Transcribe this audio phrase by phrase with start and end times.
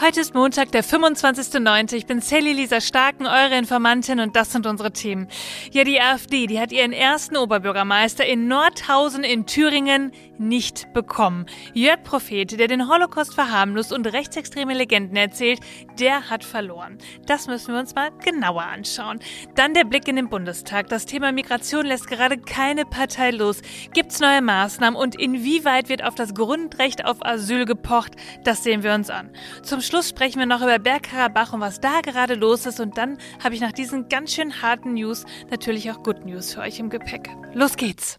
[0.00, 1.92] Heute ist Montag, der 25.09.
[1.92, 5.28] Ich bin Sally Lisa Starken, eure Informantin und das sind unsere Themen.
[5.70, 11.44] Ja, die AfD, die hat ihren ersten Oberbürgermeister in Nordhausen in Thüringen nicht bekommen.
[11.74, 15.60] Jörg Prophet, der den Holocaust verharmlost und rechtsextreme Legenden erzählt,
[16.00, 16.96] der hat verloren.
[17.26, 19.20] Das müssen wir uns mal genauer anschauen.
[19.56, 20.88] Dann der Blick in den Bundestag.
[20.88, 23.60] Das Thema Migration lässt gerade keine Partei los.
[23.92, 28.16] Gibt's neue Maßnahmen und inwieweit wird auf das Grundrecht auf Asyl gepocht?
[28.42, 29.30] Das sehen wir uns an.
[29.62, 32.80] Zum Schluss sprechen wir noch über Bergkarabach und was da gerade los ist.
[32.80, 36.60] Und dann habe ich nach diesen ganz schön harten News natürlich auch Good News für
[36.60, 37.28] euch im Gepäck.
[37.52, 38.18] Los geht's!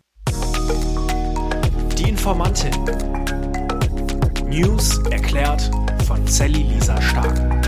[1.98, 2.74] Die Informantin.
[4.48, 5.72] News erklärt
[6.06, 7.63] von Sally Lisa Stark.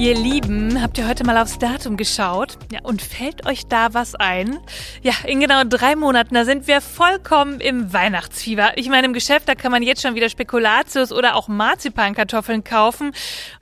[0.00, 2.56] Ihr Lieben, habt ihr heute mal aufs Datum geschaut?
[2.72, 4.58] Ja, und fällt euch da was ein?
[5.02, 8.78] Ja, in genau drei Monaten, da sind wir vollkommen im Weihnachtsfieber.
[8.78, 13.12] Ich meine, im Geschäft, da kann man jetzt schon wieder Spekulatius oder auch Marzipankartoffeln kaufen.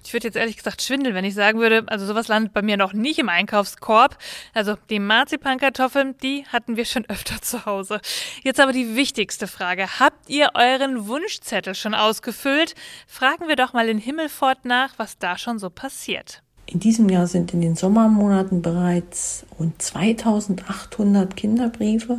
[0.04, 2.76] Ich würde jetzt ehrlich gesagt schwindeln, wenn ich sagen würde, also sowas landet bei mir
[2.76, 4.16] noch nicht im Einkaufskorb.
[4.54, 8.00] Also die Marzipankartoffeln, die hatten wir schon öfter zu Hause.
[8.44, 9.98] Jetzt aber die wichtigste Frage.
[9.98, 12.76] Habt ihr euren Wunschzettel schon ausgefüllt?
[13.08, 16.27] Fragen wir doch mal in Himmelfort nach, was da schon so passiert.
[16.70, 22.18] In diesem Jahr sind in den Sommermonaten bereits rund 2800 Kinderbriefe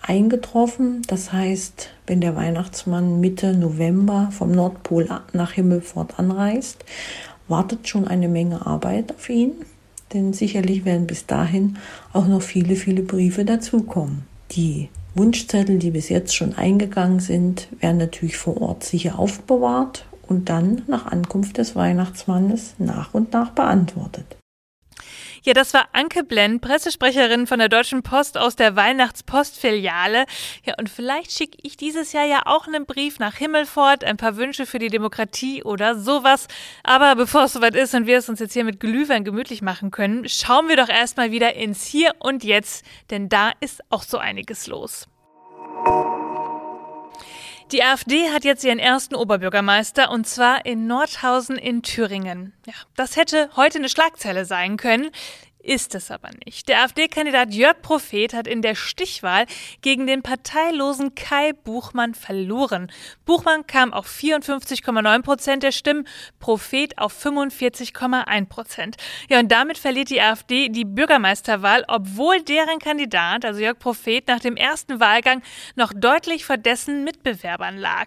[0.00, 1.02] eingetroffen.
[1.08, 6.86] Das heißt, wenn der Weihnachtsmann Mitte November vom Nordpol nach Himmelfort anreist,
[7.48, 9.52] wartet schon eine Menge Arbeit auf ihn.
[10.14, 11.76] Denn sicherlich werden bis dahin
[12.14, 14.22] auch noch viele, viele Briefe dazukommen.
[14.52, 20.48] Die Wunschzettel, die bis jetzt schon eingegangen sind, werden natürlich vor Ort sicher aufbewahrt und
[20.48, 24.36] dann nach Ankunft des Weihnachtsmannes nach und nach beantwortet.
[25.42, 30.26] Ja, das war Anke Blend, Pressesprecherin von der Deutschen Post aus der Weihnachtspostfiliale.
[30.66, 34.36] Ja, und vielleicht schicke ich dieses Jahr ja auch einen Brief nach Himmelfort, ein paar
[34.36, 36.46] Wünsche für die Demokratie oder sowas.
[36.84, 39.90] Aber bevor es soweit ist und wir es uns jetzt hier mit Glühwein gemütlich machen
[39.90, 44.18] können, schauen wir doch erstmal wieder ins Hier und Jetzt, denn da ist auch so
[44.18, 45.08] einiges los.
[47.72, 52.52] Die AfD hat jetzt ihren ersten Oberbürgermeister und zwar in Nordhausen in Thüringen.
[52.66, 55.10] Ja, das hätte heute eine Schlagzeile sein können.
[55.62, 56.68] Ist es aber nicht.
[56.68, 59.44] Der AfD-Kandidat Jörg Prophet hat in der Stichwahl
[59.82, 62.90] gegen den parteilosen Kai Buchmann verloren.
[63.26, 68.96] Buchmann kam auf 54,9 Prozent der Stimmen, Prophet auf 45,1 Prozent.
[69.28, 74.40] Ja, und damit verliert die AfD die Bürgermeisterwahl, obwohl deren Kandidat, also Jörg Prophet, nach
[74.40, 75.42] dem ersten Wahlgang
[75.76, 78.06] noch deutlich vor dessen Mitbewerbern lag.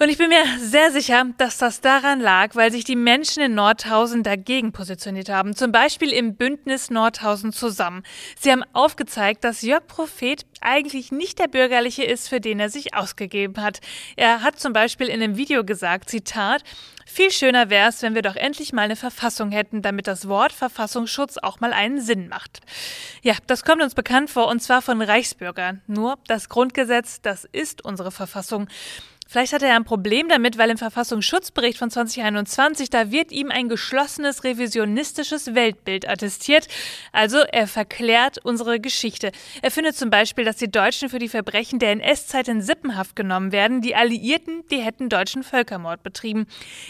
[0.00, 3.54] Und ich bin mir sehr sicher, dass das daran lag, weil sich die Menschen in
[3.54, 5.54] Nordhausen dagegen positioniert haben.
[5.54, 6.53] Zum Beispiel im Bündnis
[6.90, 8.02] Nordhausen zusammen.
[8.38, 12.94] Sie haben aufgezeigt, dass Jörg Prophet eigentlich nicht der Bürgerliche ist, für den er sich
[12.94, 13.80] ausgegeben hat.
[14.16, 16.62] Er hat zum Beispiel in einem Video gesagt, Zitat,
[17.06, 20.52] viel schöner wäre es, wenn wir doch endlich mal eine Verfassung hätten, damit das Wort
[20.52, 22.60] Verfassungsschutz auch mal einen Sinn macht.
[23.22, 25.82] Ja, das kommt uns bekannt vor, und zwar von Reichsbürgern.
[25.86, 28.68] Nur das Grundgesetz, das ist unsere Verfassung.
[29.34, 33.68] Vielleicht hat er ein Problem damit, weil im Verfassungsschutzbericht von 2021, da wird ihm ein
[33.68, 36.68] geschlossenes revisionistisches Weltbild attestiert.
[37.10, 39.32] Also er verklärt unsere Geschichte.
[39.60, 43.50] Er findet zum Beispiel, dass die Deutschen für die Verbrechen der NS-Zeit in Sippenhaft genommen
[43.50, 43.80] werden.
[43.80, 46.46] Die Alliierten, die hätten deutschen Völkermord betrieben.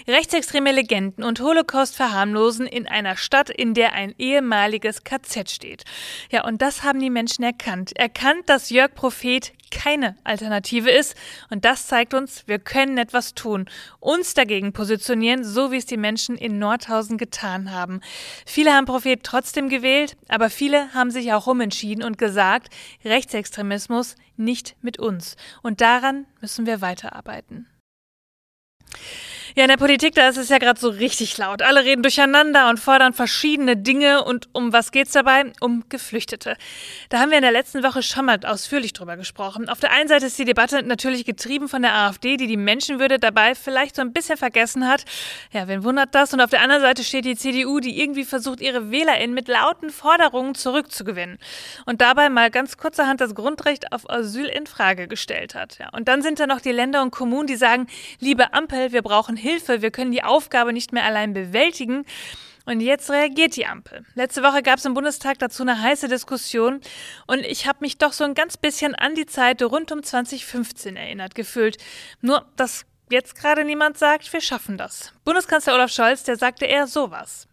[0.06, 5.84] Rechtsextreme Legenden und Holocaust verharmlosen in einer Stadt, in der ein ehemaliges KZ steht.
[6.30, 7.96] Ja, und das haben die Menschen erkannt.
[7.96, 11.14] Erkannt, dass Jörg Prophet keine Alternative ist.
[11.50, 13.66] Und das zeigt uns, wir können etwas tun,
[14.00, 18.00] uns dagegen positionieren, so wie es die Menschen in Nordhausen getan haben.
[18.46, 22.68] Viele haben Prophet trotzdem gewählt, aber viele haben sich auch umentschieden und gesagt,
[23.04, 25.36] Rechtsextremismus nicht mit uns.
[25.62, 27.66] Und daran müssen wir weiterarbeiten.
[29.56, 31.62] Ja, in der Politik, da ist es ja gerade so richtig laut.
[31.62, 34.24] Alle reden durcheinander und fordern verschiedene Dinge.
[34.24, 35.52] Und um was geht's dabei?
[35.60, 36.56] Um Geflüchtete.
[37.08, 39.68] Da haben wir in der letzten Woche schon mal ausführlich drüber gesprochen.
[39.68, 43.20] Auf der einen Seite ist die Debatte natürlich getrieben von der AfD, die die Menschenwürde
[43.20, 45.04] dabei vielleicht so ein bisschen vergessen hat.
[45.52, 46.32] Ja, wen wundert das?
[46.34, 49.90] Und auf der anderen Seite steht die CDU, die irgendwie versucht, ihre WählerInnen mit lauten
[49.90, 51.38] Forderungen zurückzugewinnen.
[51.86, 55.78] Und dabei mal ganz kurzerhand das Grundrecht auf Asyl in Frage gestellt hat.
[55.78, 57.86] Ja, und dann sind da noch die Länder und Kommunen, die sagen,
[58.18, 62.04] liebe Ampel, wir brauchen Hilfe, wir können die Aufgabe nicht mehr allein bewältigen.
[62.66, 64.06] Und jetzt reagiert die Ampel.
[64.14, 66.80] Letzte Woche gab es im Bundestag dazu eine heiße Diskussion
[67.26, 70.96] und ich habe mich doch so ein ganz bisschen an die Zeit rund um 2015
[70.96, 71.76] erinnert gefühlt.
[72.22, 75.12] Nur, dass jetzt gerade niemand sagt, wir schaffen das.
[75.26, 77.46] Bundeskanzler Olaf Scholz, der sagte eher sowas.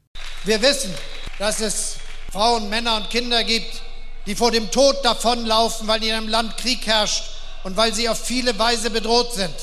[0.46, 0.94] Wir wissen,
[1.40, 1.98] dass es
[2.32, 3.82] Frauen, Männer und Kinder gibt,
[4.26, 7.24] die vor dem Tod davonlaufen, weil in ihrem Land Krieg herrscht
[7.66, 9.56] und weil sie auf viele Weise bedroht sind.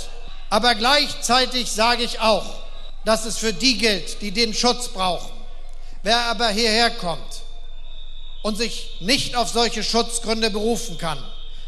[0.50, 2.44] Aber gleichzeitig sage ich auch,
[3.04, 5.30] dass es für die gilt, die den Schutz brauchen.
[6.02, 7.42] Wer aber hierher kommt
[8.42, 11.18] und sich nicht auf solche Schutzgründe berufen kann,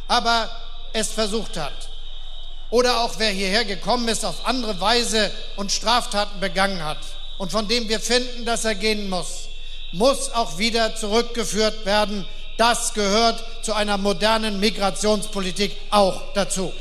[0.08, 0.50] aber
[0.92, 1.90] es versucht hat,
[2.70, 6.98] oder auch wer hierher gekommen ist auf andere Weise und Straftaten begangen hat
[7.38, 9.48] und von dem wir finden, dass er gehen muss,
[9.92, 12.26] muss auch wieder zurückgeführt werden.
[12.56, 16.72] Das gehört zu einer modernen Migrationspolitik auch dazu.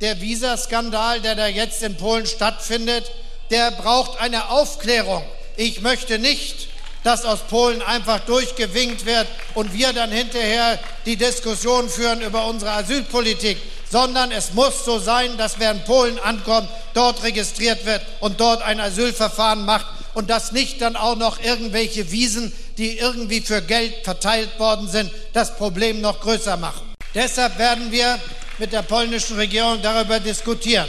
[0.00, 3.10] Der Visaskandal, der da jetzt in Polen stattfindet,
[3.50, 5.22] der braucht eine Aufklärung.
[5.56, 6.68] Ich möchte nicht,
[7.04, 12.72] dass aus Polen einfach durchgewinkt wird und wir dann hinterher die Diskussion führen über unsere
[12.72, 13.58] Asylpolitik,
[13.88, 18.62] sondern es muss so sein, dass wer in Polen ankommt, dort registriert wird und dort
[18.62, 23.94] ein Asylverfahren macht und dass nicht dann auch noch irgendwelche Wiesen, die irgendwie für Geld
[24.02, 26.94] verteilt worden sind, das Problem noch größer machen.
[27.14, 28.18] Deshalb werden wir
[28.58, 30.88] mit der polnischen Regierung darüber diskutieren.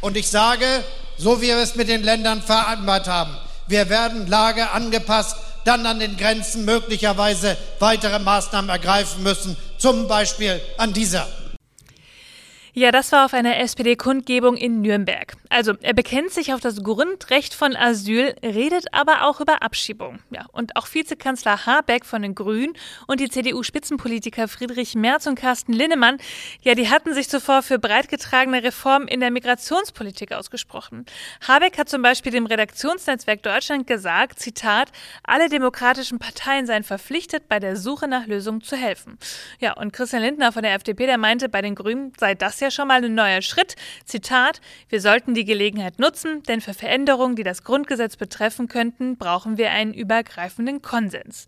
[0.00, 0.66] Und ich sage,
[1.16, 3.36] so wie wir es mit den Ländern vereinbart haben,
[3.66, 10.60] wir werden Lage angepasst, dann an den Grenzen möglicherweise weitere Maßnahmen ergreifen müssen, zum Beispiel
[10.76, 11.28] an dieser.
[12.74, 15.34] Ja, das war auf einer SPD-Kundgebung in Nürnberg.
[15.50, 20.20] Also, er bekennt sich auf das Grundrecht von Asyl, redet aber auch über Abschiebung.
[20.30, 22.72] Ja, und auch Vizekanzler Habeck von den Grünen
[23.06, 26.16] und die CDU-Spitzenpolitiker Friedrich Merz und Carsten Linnemann,
[26.62, 31.04] ja, die hatten sich zuvor für breitgetragene Reformen in der Migrationspolitik ausgesprochen.
[31.46, 34.92] Habeck hat zum Beispiel dem Redaktionsnetzwerk Deutschland gesagt, Zitat,
[35.24, 39.18] alle demokratischen Parteien seien verpflichtet, bei der Suche nach Lösungen zu helfen.
[39.60, 42.70] Ja, und Christian Lindner von der FDP, der meinte, bei den Grünen sei das ja
[42.70, 43.76] schon mal ein neuer Schritt.
[44.06, 49.58] Zitat, wir sollten die Gelegenheit nutzen, denn für Veränderungen, die das Grundgesetz betreffen könnten, brauchen
[49.58, 51.46] wir einen übergreifenden Konsens.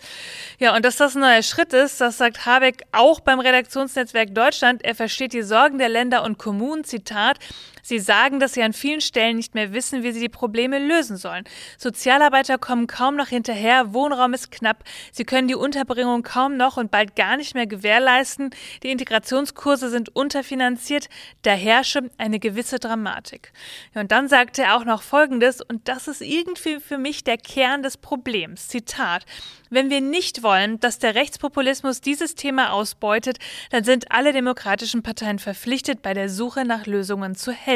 [0.59, 4.85] Ja, und dass das ein neuer Schritt ist, das sagt Habeck auch beim Redaktionsnetzwerk Deutschland.
[4.85, 7.39] Er versteht die Sorgen der Länder und Kommunen, Zitat,
[7.85, 11.19] Sie sagen, dass sie an vielen Stellen nicht mehr wissen, wie sie die Probleme lösen
[11.19, 11.45] sollen.
[11.77, 16.91] Sozialarbeiter kommen kaum noch hinterher, Wohnraum ist knapp, sie können die Unterbringung kaum noch und
[16.91, 18.51] bald gar nicht mehr gewährleisten,
[18.83, 21.11] die Integrationskurse sind unterfinanziert,
[21.43, 23.53] da herrsche eine gewisse Dramatik.
[23.95, 27.83] und dann sagte er auch noch Folgendes, und das ist irgendwie für mich der Kern
[27.83, 28.69] des Problems.
[28.69, 29.27] Zitat.
[29.69, 33.39] Wenn wir nicht wollen, dass der Rechtspopulismus dieses Thema ausbeutet,
[33.71, 37.74] dann sind alle demokratischen Parteien verpflichtet, bei der Suche nach Lösungen zu helfen.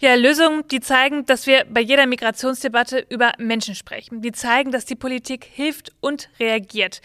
[0.00, 4.20] Ja, Lösungen, die zeigen, dass wir bei jeder Migrationsdebatte über Menschen sprechen.
[4.20, 7.00] Die zeigen, dass die Politik hilft und reagiert.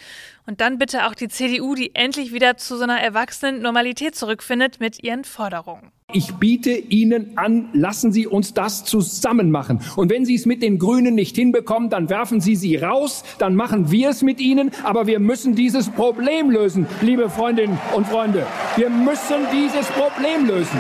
[0.48, 4.80] Und dann bitte auch die CDU, die endlich wieder zu so einer erwachsenen Normalität zurückfindet
[4.80, 5.92] mit ihren Forderungen.
[6.14, 9.82] Ich biete Ihnen an, lassen Sie uns das zusammen machen.
[9.98, 13.56] Und wenn Sie es mit den Grünen nicht hinbekommen, dann werfen Sie sie raus, dann
[13.56, 14.72] machen wir es mit Ihnen.
[14.84, 18.48] Aber wir müssen dieses Problem lösen, liebe Freundinnen und Freunde.
[18.78, 20.80] Wir müssen dieses Problem lösen.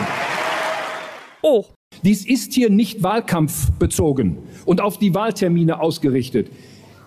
[1.42, 1.66] Oh.
[2.04, 6.50] Dies ist hier nicht wahlkampfbezogen und auf die Wahltermine ausgerichtet.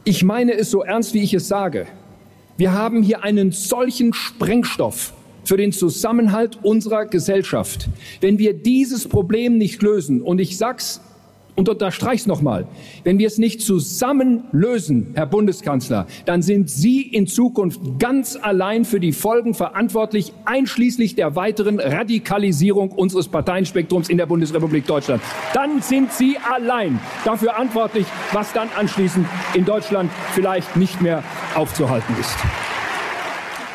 [0.05, 1.87] Ich meine es so ernst, wie ich es sage.
[2.57, 5.13] Wir haben hier einen solchen Sprengstoff
[5.45, 7.89] für den Zusammenhalt unserer Gesellschaft.
[8.21, 11.01] Wenn wir dieses Problem nicht lösen, und ich sag's
[11.61, 12.67] und unterstreich's nochmal,
[13.05, 18.87] wenn wir es nicht zusammen lösen, Herr Bundeskanzler, dann sind Sie in Zukunft ganz allein
[18.87, 25.21] für die Folgen verantwortlich, einschließlich der weiteren Radikalisierung unseres Parteienspektrums in der Bundesrepublik Deutschland.
[25.53, 31.23] Dann sind Sie allein dafür verantwortlich, was dann anschließend in Deutschland vielleicht nicht mehr
[31.55, 32.39] aufzuhalten ist.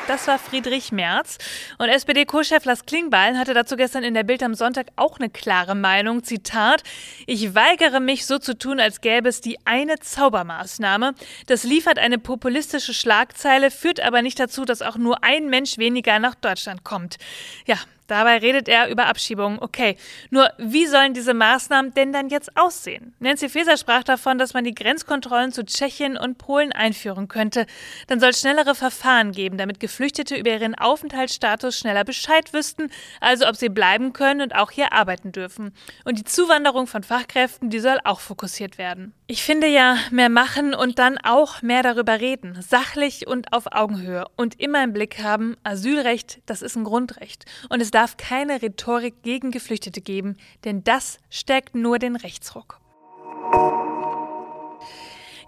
[0.07, 1.39] Das war Friedrich Merz.
[1.79, 5.73] Und SPD-Co-Chef Lars Klingbeil hatte dazu gestern in der Bild am Sonntag auch eine klare
[5.73, 6.23] Meinung.
[6.23, 6.83] Zitat:
[7.25, 11.15] Ich weigere mich, so zu tun, als gäbe es die eine Zaubermaßnahme.
[11.47, 16.19] Das liefert eine populistische Schlagzeile, führt aber nicht dazu, dass auch nur ein Mensch weniger
[16.19, 17.17] nach Deutschland kommt.
[17.65, 19.59] Ja, Dabei redet er über Abschiebungen.
[19.59, 19.97] Okay,
[20.29, 23.13] nur wie sollen diese Maßnahmen denn dann jetzt aussehen?
[23.19, 27.65] Nancy Faeser sprach davon, dass man die Grenzkontrollen zu Tschechien und Polen einführen könnte.
[28.07, 33.47] Dann soll es schnellere Verfahren geben, damit Geflüchtete über ihren Aufenthaltsstatus schneller Bescheid wüssten, also
[33.47, 35.73] ob sie bleiben können und auch hier arbeiten dürfen.
[36.03, 39.13] Und die Zuwanderung von Fachkräften, die soll auch fokussiert werden.
[39.27, 44.25] Ich finde ja, mehr machen und dann auch mehr darüber reden, sachlich und auf Augenhöhe
[44.35, 47.45] und immer im Blick haben, Asylrecht, das ist ein Grundrecht.
[47.69, 50.35] Und es darf keine Rhetorik gegen Geflüchtete geben,
[50.65, 52.81] denn das stärkt nur den Rechtsruck.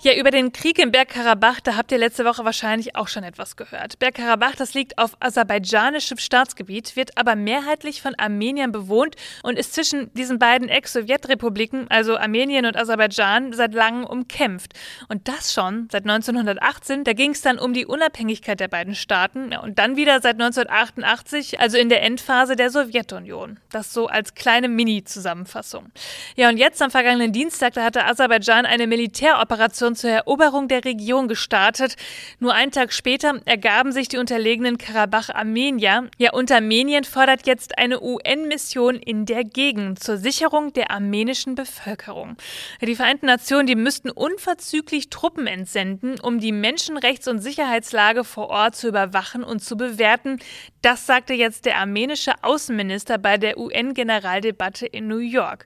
[0.04, 3.56] Ja, über den Krieg im Bergkarabach, da habt ihr letzte Woche wahrscheinlich auch schon etwas
[3.56, 3.98] gehört.
[3.98, 10.14] Bergkarabach, das liegt auf aserbaidschanischem Staatsgebiet, wird aber mehrheitlich von Armeniern bewohnt und ist zwischen
[10.14, 14.74] diesen beiden Ex-Sowjetrepubliken, also Armenien und Aserbaidschan, seit langem umkämpft.
[15.10, 17.04] Und das schon seit 1918.
[17.04, 21.60] Da ging es dann um die Unabhängigkeit der beiden Staaten und dann wieder seit 1988,
[21.60, 23.60] also in der Endphase der Sowjetunion.
[23.72, 25.92] Das so als kleine Mini-Zusammenfassung.
[26.36, 30.86] Ja, und jetzt am vergangenen Dienstag, da hatte Aserbaidschan eine Militäroperation Operation zur Eroberung der
[30.86, 31.96] Region gestartet.
[32.40, 36.10] Nur einen Tag später ergaben sich die unterlegenen Karabach-Armenier.
[36.18, 42.38] Ja, und Armenien fordert jetzt eine UN-Mission in der Gegend zur Sicherung der armenischen Bevölkerung.
[42.82, 48.76] Die Vereinten Nationen, die müssten unverzüglich Truppen entsenden, um die Menschenrechts- und Sicherheitslage vor Ort
[48.76, 50.40] zu überwachen und zu bewerten.
[50.82, 55.66] Das sagte jetzt der armenische Außenminister bei der UN-Generaldebatte in New York.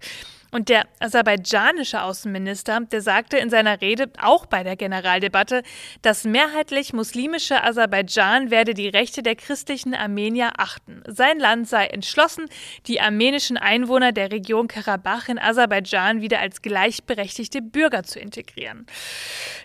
[0.52, 5.64] Und der aserbaidschanische Außenminister, der sagte in seiner Rede auch bei der Generaldebatte,
[6.02, 11.04] das mehrheitlich muslimische Aserbaidschan werde die Rechte der christlichen Armenier achten.
[11.08, 12.48] Sein Land sei entschlossen,
[12.88, 18.86] die armenischen Einwohner der Region Karabach in Aserbaidschan wieder als gleichberechtigte Bürger zu integrieren.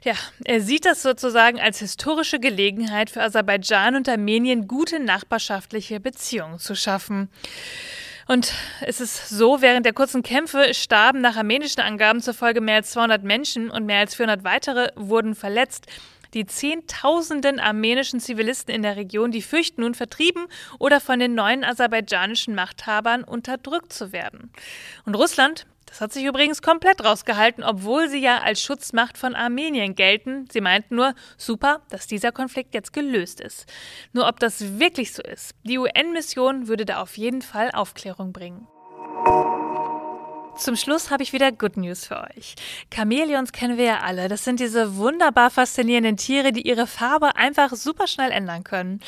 [0.04, 0.14] Ja,
[0.44, 6.76] er sieht das sozusagen als historische Gelegenheit für Aserbaidschan und Armenien gute nachbarschaftliche Beziehungen zu
[6.76, 7.28] schaffen.
[8.26, 12.90] Und es ist so, während der kurzen Kämpfe starben nach armenischen Angaben zufolge mehr als
[12.90, 15.86] 200 Menschen und mehr als 400 weitere wurden verletzt.
[16.34, 20.46] Die Zehntausenden armenischen Zivilisten in der Region, die fürchten nun vertrieben
[20.78, 24.50] oder von den neuen aserbaidschanischen Machthabern unterdrückt zu werden.
[25.04, 29.94] Und Russland, das hat sich übrigens komplett rausgehalten, obwohl sie ja als Schutzmacht von Armenien
[29.94, 30.46] gelten.
[30.52, 33.66] Sie meinten nur, super, dass dieser Konflikt jetzt gelöst ist.
[34.12, 38.66] Nur ob das wirklich so ist, die UN-Mission würde da auf jeden Fall Aufklärung bringen.
[40.58, 42.54] Zum Schluss habe ich wieder Good News für euch.
[42.92, 44.28] Chamäleons kennen wir ja alle.
[44.28, 49.00] Das sind diese wunderbar faszinierenden Tiere, die ihre Farbe einfach super schnell ändern können.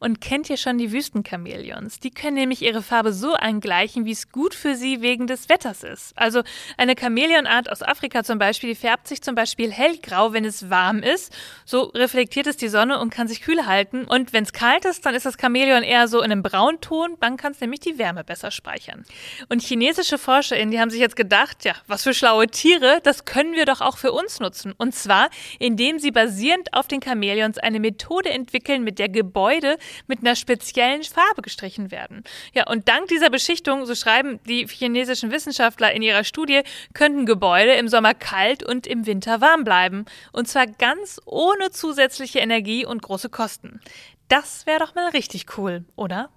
[0.00, 2.00] Und kennt ihr schon die Wüstenchamäleons?
[2.00, 5.84] Die können nämlich ihre Farbe so angleichen, wie es gut für sie wegen des Wetters
[5.84, 6.12] ist.
[6.18, 6.42] Also
[6.76, 11.04] eine Chamäleonart aus Afrika zum Beispiel, die färbt sich zum Beispiel hellgrau, wenn es warm
[11.04, 11.32] ist.
[11.64, 14.04] So reflektiert es die Sonne und kann sich kühl halten.
[14.04, 17.16] Und wenn es kalt ist, dann ist das Chamäleon eher so in einem Braunton.
[17.20, 19.04] Dann kann es nämlich die Wärme besser speichern.
[19.48, 23.24] Und chinesische ForscherInnen, die haben sich sich jetzt gedacht, ja, was für schlaue Tiere, das
[23.24, 24.72] können wir doch auch für uns nutzen.
[24.76, 29.76] Und zwar, indem sie basierend auf den Chamäleons eine Methode entwickeln, mit der Gebäude
[30.06, 32.24] mit einer speziellen Farbe gestrichen werden.
[32.54, 36.62] Ja, und dank dieser Beschichtung, so schreiben die chinesischen Wissenschaftler in ihrer Studie,
[36.94, 40.06] könnten Gebäude im Sommer kalt und im Winter warm bleiben.
[40.32, 43.80] Und zwar ganz ohne zusätzliche Energie und große Kosten.
[44.28, 46.30] Das wäre doch mal richtig cool, oder?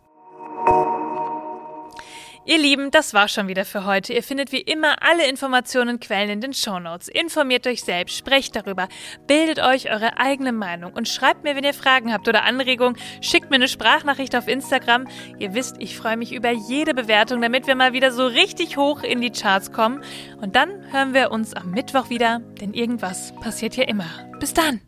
[2.46, 4.14] Ihr Lieben, das war schon wieder für heute.
[4.14, 7.08] Ihr findet wie immer alle Informationen und Quellen in den Shownotes.
[7.08, 8.88] Informiert euch selbst, sprecht darüber,
[9.28, 12.98] bildet euch eure eigene Meinung und schreibt mir, wenn ihr Fragen habt oder Anregungen.
[13.22, 15.08] Schickt mir eine Sprachnachricht auf Instagram.
[15.38, 19.04] Ihr wisst, ich freue mich über jede Bewertung, damit wir mal wieder so richtig hoch
[19.04, 20.02] in die Charts kommen.
[20.42, 24.10] Und dann hören wir uns am Mittwoch wieder, denn irgendwas passiert hier immer.
[24.40, 24.82] Bis dann!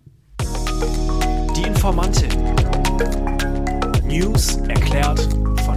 [1.56, 2.30] Die Informantin.
[4.08, 5.41] News erklärt